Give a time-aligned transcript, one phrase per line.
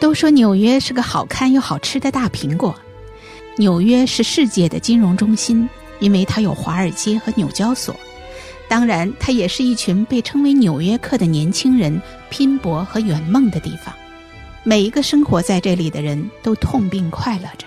[0.00, 2.74] 都说纽约是个好看又好吃的大苹果。
[3.56, 5.68] 纽约是世界的金融中心，
[5.98, 7.94] 因为它有华尔街和纽交所。
[8.68, 12.00] 当然，它也是一群被称为“纽约客”的年轻人
[12.30, 13.94] 拼搏和圆梦的地方。
[14.62, 17.66] 每一个生活在这里的人都痛并快乐着。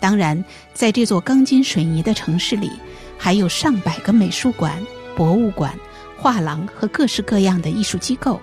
[0.00, 0.42] 当然，
[0.72, 2.70] 在这座钢筋水泥的城市里，
[3.18, 4.80] 还有上百个美术馆、
[5.14, 5.76] 博物馆、
[6.18, 8.40] 画廊和各式各样的艺术机构。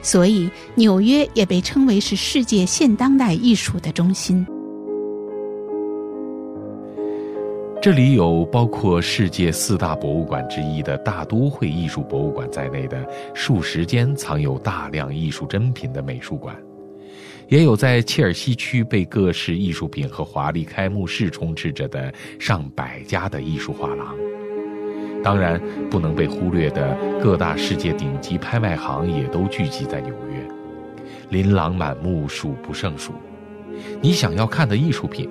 [0.00, 4.46] 所以，纽约也被称为是世界现当代艺术的中心。
[7.80, 16.56] 这里有包括世界四大博物馆之一的大都会艺术博物馆在内的数十间藏有大量艺术珍品的美术馆，
[17.48, 24.16] 也有在切尔西区被各式艺术品和华丽开幕式充斥着的上百家的艺术画廊。
[25.22, 30.48] 当然，不能被忽略的各大世界顶级拍卖行也都聚集在纽约，
[31.30, 33.12] 琳琅满目，数不胜数。
[34.00, 35.28] 你想要看的艺术品，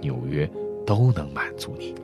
[0.00, 0.50] 纽约
[0.86, 1.94] 都能满足你。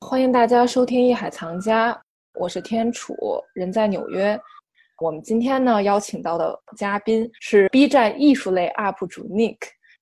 [0.00, 1.92] 欢迎大家收听《艺海藏家》，
[2.34, 3.14] 我是天楚，
[3.54, 4.40] 人在纽约。
[5.00, 9.56] 我们今天呢邀请到的嘉宾是 B 站艺术类 UP 主 Nick。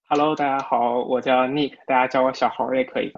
[0.08, 3.12] Hello，大家好，我叫 Nick，大家叫我小猴也可以。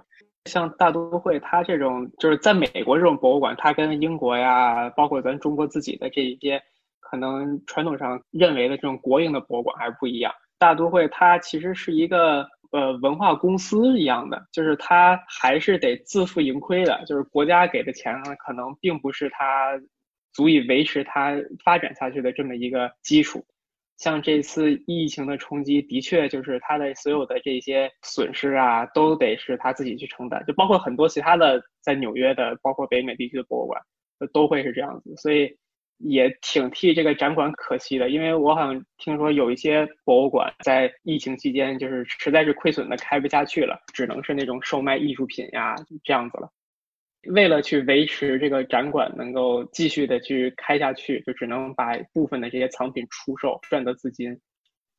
[0.47, 6.59] 像大都会，它这种就是在美国这种博物馆，它跟英国呀，包括咱中国自己的这一些，
[6.99, 10.33] 可能传统上认为的这种国营的博物馆还是不一样。
[10.59, 19.79] 大都会它其实是一个呃文化公司一样的，就是它还是得自负盈亏的，就是国家给的钱呢，可能并不是它
[20.33, 23.45] 足以维持它发展下去的这么一个基础。
[23.99, 30.43] 像这次疫情的冲击，的确就是他的所有的这些损失啊，都得是他自己去承担。
[30.47, 33.83] 就包括很多其他的在纽约的，包括北美地区的博物馆，
[34.33, 35.15] 都会是这样子。
[35.17, 35.55] 所以
[35.99, 46.49] 也挺替这个展馆可惜的，因为我好像听说有一些博物馆在疫情期间，就是实在是亏损的开不下去了，只能是那种售卖艺术品呀这样子了。
[47.31, 54.39] 为了去维持这个展馆能够继续的去开下去，就只能把部分的这些藏品出售，赚得资金。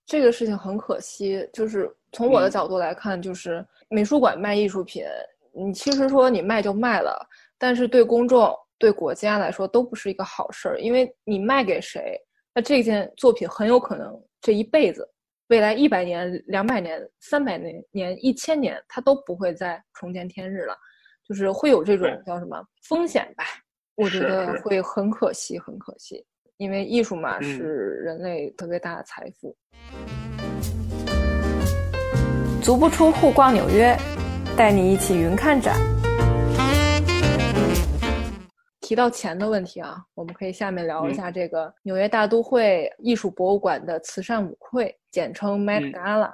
[0.05, 5.05] 这个事情很可惜，就是从我的角度来看，就是美术馆卖艺术品，
[5.53, 7.25] 你其实说你卖就卖了，
[7.57, 12.19] 但是对公众、对国家来说都不是一个好事儿，因为你卖给谁，
[12.53, 15.07] 那这件作品很有可能这一辈子、
[15.47, 20.75] 未来一百年、两百年、三百年、年一千年，它都不会再重见天日了。
[21.29, 23.43] 就是会有这种叫什么风险吧？
[23.93, 26.25] 我觉得会很可惜，很可惜，
[26.57, 27.59] 因为艺术嘛是
[28.03, 29.55] 人类特别大的财富。
[32.63, 33.95] 足不出户逛纽约，
[34.57, 35.77] 带你一起云看展。
[38.81, 46.33] 提到钱的问题啊，我们可以下面聊一下这个纽约大都会艺术博物馆的慈善舞会，简称 Met Gala。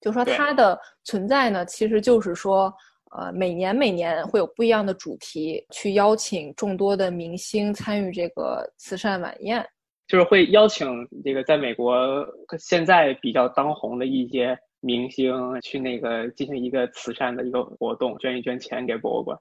[0.00, 2.72] 就说它的存在呢，其实就是说。
[3.12, 9.64] 呃，每年每年会有不一样的主题，去邀请众多的明星参与这个慈善晚宴，
[10.06, 10.86] 就是会邀请
[11.24, 12.26] 这个在美国
[12.58, 19.38] 现在比较当红的一些明星去那个进行一个慈善的一个活动，捐一捐钱给博物馆。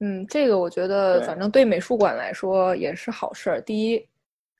[0.00, 3.60] 嗯，这个我觉得反正对美术馆来说也是好事儿。
[3.62, 4.08] 第一，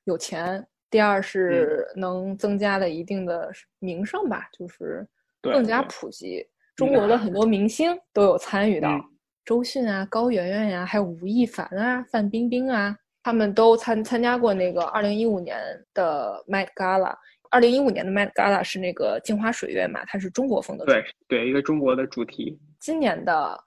[0.03, 5.07] 有钱；第二是能增加了一定的名声吧，就是
[5.41, 6.45] 更加普及。
[6.77, 9.03] 中国的很多明星都有参与到，
[9.43, 15.57] 周迅啊、高圆圆呀，还有吴亦凡啊、范冰冰啊，他们都参参加过那个二零一五年
[15.95, 17.15] 的 Met Gala。
[17.49, 20.85] 二零一五年的 Met Gala 是那个镜花水月嘛，它是中国风的。
[20.85, 22.59] 对对，一个中国的主题。
[22.79, 23.59] 今年的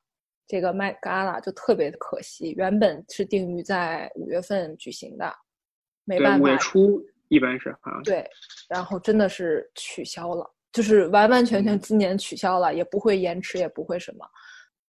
[0.46, 5.34] 这个 Met Gala 就特别的可惜，原本是定于在五月份举行的，
[6.04, 6.44] 没办法。
[6.44, 8.02] 五月初一般是好像。
[8.04, 8.24] 对，
[8.68, 10.48] 然后真的是取消了。
[10.72, 14.24] 就是完完全全今年取消了，也不会延迟，也不会什么。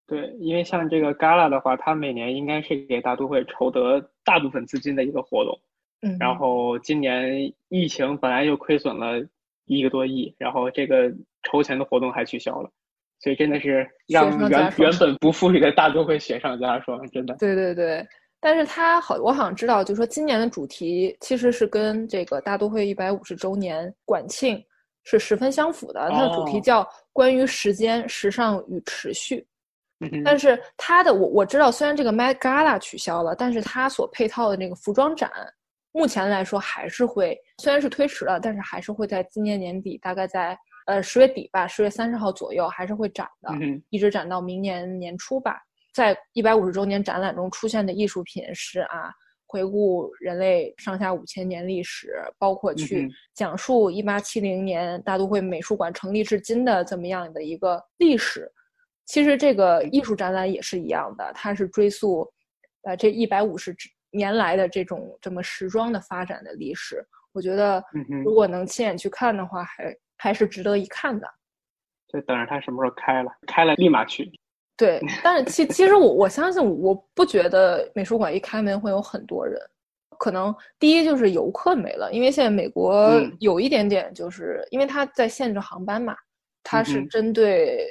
[0.06, 5.58] 对，因为像这个 Gala 的话，它每年应该是给大都会筹得大部分资金的一个活动。
[6.02, 6.18] 嗯。
[6.20, 9.26] 然后今年疫情本来就亏损了
[9.66, 11.10] 一个多亿，然后这个
[11.44, 12.70] 筹钱的活动还取消了，
[13.22, 17.34] 所以真的是让原原本不富裕的大都会雪上加霜，真的。
[17.40, 18.06] 对对对，
[18.42, 24.62] 但是他好，我好像知道，就是说今年的主题其实是跟这个大都会一百五十周年馆庆。
[25.04, 29.46] 是十分相符的，它的主题叫“关于时间、时尚与持续”。
[30.26, 35.32] 但是它的我我知道，虽然这个 Met Gala 取消了，但是它所配套的那个服装展，
[35.92, 40.58] 目前来说还是会，虽然是推迟了，但是还是会在今年年底，大概在
[40.88, 45.62] 呃十月底吧，十月三十号左右还是会展的，嗯一直展到明年年初吧。
[45.94, 49.12] 在一百五十周年展览中出现的艺术品是啊，
[49.52, 58.50] 回顾人类上下五千年历史，包括去讲述一八七零年大都会美术馆成立至今的这么样的一个历史。
[59.06, 62.26] 其实这个艺术展览也是一样的，它是追溯
[62.84, 63.76] 呃这一百五十
[64.12, 67.06] 年来的这种这么时装的发展的历史。
[67.34, 67.84] 我觉得
[68.24, 71.28] 如果能亲眼去看的话，还还是值得一看的。
[72.08, 74.32] 就等着它什么时候开了，开了立马去。
[74.82, 79.62] 对，但是其其实我我相信，我不觉得美术馆一开门会有很多人，
[80.18, 83.38] 可能第一就是游客没了，因为现在美国嗯。
[83.40, 86.16] 有一点点，就是因为它在限制航班嘛，
[86.64, 87.88] 它是针对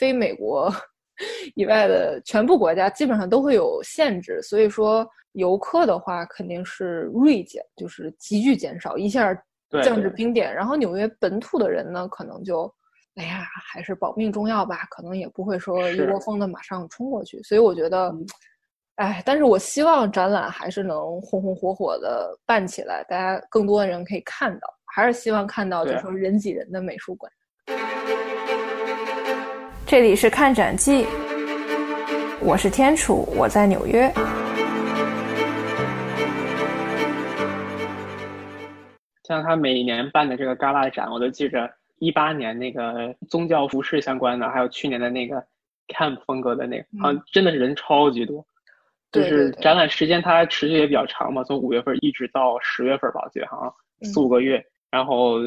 [0.00, 0.68] 非美国
[1.54, 9.32] 以外的全部国家基本上都会有限制，所以说游客的话肯定是锐减，就是急剧减少，一下
[9.84, 10.52] 降至冰点。
[10.52, 12.72] 然后纽约本土的人呢，可能就，
[13.16, 17.42] 哎呀，还是保命重要吧，可能也不会说一窝蜂的马上冲过去。
[17.42, 18.10] 所以我觉得，
[18.96, 27.30] 哎，但是我希望展览还是能红红火火的办起来，大家更多的人可以看到，还是希望看到就是说人挤人的美术馆。
[29.86, 31.06] 这里是看展记，
[32.40, 34.10] 我是天楚，我在纽约。
[39.24, 41.70] 像他每年办的这个旮旯展，我都记着
[42.02, 45.40] 一八年那个宗教服饰相关的，还有去年的那个
[45.86, 48.44] camp 风格的那个，好像真的是人超级多。
[49.12, 54.60] 就是展览时间它持续也比较长嘛，从五月份一直到十月份吧，我记得好像四五个月。
[54.90, 55.38] 然后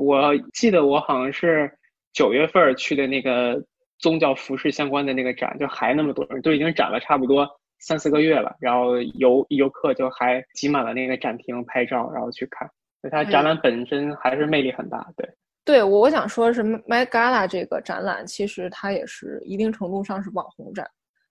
[0.00, 1.68] 我记得我好像是
[2.12, 3.60] 九月份去的那个
[3.98, 7.48] 宗教服饰相关的那个展，就还那么多人，都已经展了差不多
[7.80, 8.54] 三四个月了。
[8.60, 12.70] 然后游游客就还挤满了那个展厅拍照，然后去看。
[13.00, 15.28] 所以它展览本身还是魅力很大，对。
[15.64, 20.86] 对我我想说是 Met Gala 这个展览，其实它也是一定程度上是网红展，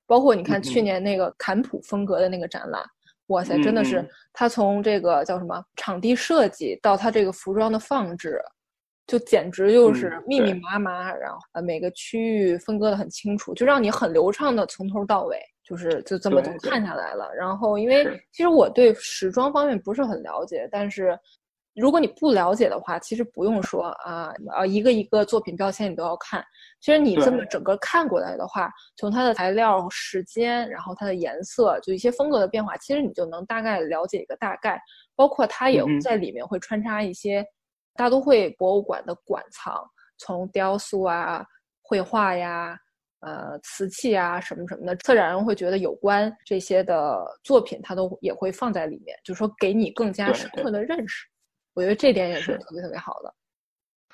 [0.07, 0.83] 包括你看去嗯。
[0.83, 2.81] 年那个坎普风格的那个展览，
[3.27, 4.03] 哇塞，真的是
[4.33, 8.41] 它从这个叫什么场地设计到它这个服装的放置，
[9.05, 10.59] 就简直就是嗯密密对。
[10.61, 17.31] 麻麻，然后呃每个区域分割的很清楚，就让你很流畅的从头到尾，就是就这么就看下来了。
[17.35, 21.15] 然后因为其实我对时装方面不是很了解，但是。
[21.75, 26.43] 如果你不了解的话，其实不用说啊啊，一个一个作品标签你都要看。
[26.79, 34.79] 其实你这么整个看过来的话，从它的材料、时间，然后它的颜色，就一些风格的变化，其实你就能大概了解一个大概。
[35.15, 37.45] 包括它也在里面会穿插一些
[37.95, 39.83] 大都会博物馆的馆藏，
[40.17, 41.45] 从雕塑啊、
[41.81, 42.77] 绘画呀。
[43.25, 51.25] 呃，瓷器啊，什么什么的，策展人会觉得有关这些的作品，他都也会放在里面，就是说给你更加深刻的认识。
[51.73, 53.33] 我觉得这点也是是特别特别好的。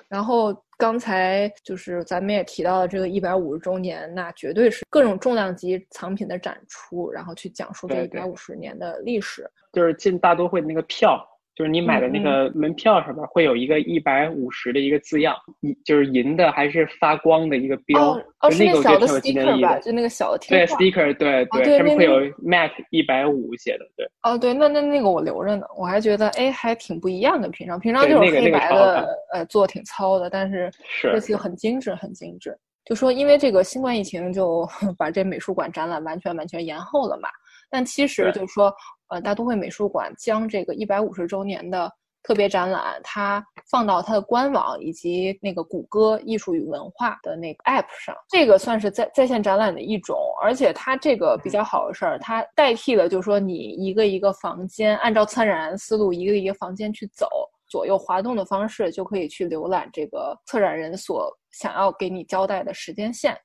[0.08, 9.48] 然后刚才就是咱们也提到了这个一百五十周年，那绝对是各种重量级藏品的展出，然后去讲述这一百五十年的历史。
[9.72, 11.24] 就是进大都会的那个票，
[11.60, 19.78] 就是你买的那嗯个门票上面会有一个一百五十的一个字样，银就是银的还是发光的一个标，哦那个我小的 sticker 吧。
[19.80, 20.74] 就那个小的贴对。
[20.74, 27.46] sticker，对哦对那上面会有 Mac 一百五写的，对哦，对，那那那个我留着呢，我还觉得哎还挺不一样的。
[27.50, 32.56] 平常平常对就是那个那个黑白的，呃，做挺糙的，但是是这次很精致，很精致。
[32.86, 34.66] 就说因为这个新冠疫情，就
[34.96, 37.28] 把这美术馆展览完全完全延后了嘛。
[37.72, 38.74] 但其实就是说，
[39.10, 50.18] 呃，大都会美术馆将这个一百五十周年的特别展览，它放到它的官网以及那个谷歌艺术与文化的那个 App 上，这个算是在在线展览的一种。
[50.42, 57.28] 而且它这个比较好的事儿，它代替了就是说你一个一个房间按照策展人思路一个一个房间去走。
[57.68, 63.36] 左右滑动的方式就可以去浏览这个策展人所想要给你交代的时间线。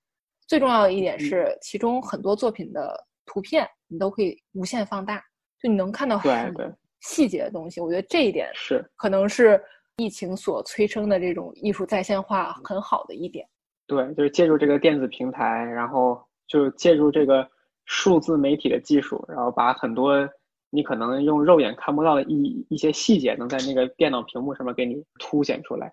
[0.48, 5.22] 最重要的一点是，其中很多作品的图片你都可以无限放大，
[5.66, 7.82] 就你能看到很多细节的东西。
[7.82, 9.60] 我觉得这一点是，可能是
[9.98, 13.48] 疫情所催生的这种艺术在线化很好的一点。
[13.88, 17.50] 对，就是借助这个电子平台，然后就借助这个
[17.86, 20.30] 数字媒体的技术，然后把很多
[20.70, 25.92] 你可能用肉眼看不到的一一些细节，能在那个电脑屏幕上面给你凸显出来。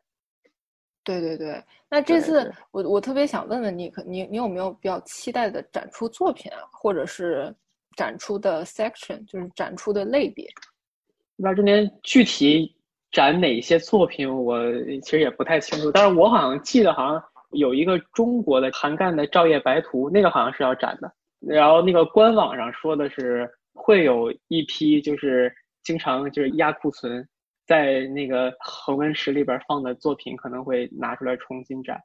[1.02, 7.54] 对对对，那这次我我特别想问问你，可你你有没有比较期待的展出作品啊，或者是
[8.02, 10.44] 展出的 section，就是展出的类别？
[11.36, 12.74] 那中间具体
[13.12, 14.58] 展哪些作品，我
[15.02, 21.14] 其实也不太清楚，但是我好像记得好像有一个中国的韩干的《照夜白图》，那个好像是要展的。
[21.38, 25.54] 然后那个官网上说的是会有一批就是
[25.84, 27.24] 经常就是压库存，
[27.68, 32.02] 在那个恒温室里边放的作品可能会拿出来重新展。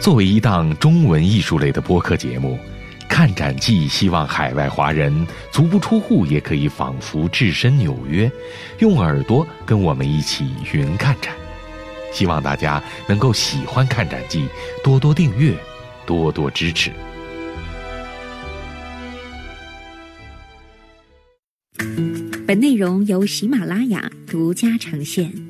[0.00, 2.58] 作为一档中文艺术类的播客节目，
[3.06, 8.30] 《看展记》希望海外华人足不出户也可以仿佛置身纽约，
[8.78, 11.34] 用耳朵跟我们一起云看展。
[12.14, 14.40] 希望大家能够喜欢《看展记》，
[14.82, 15.54] 多多订阅，
[16.06, 16.90] 多多支持。
[22.46, 25.49] 本内容由喜马拉雅独家呈现。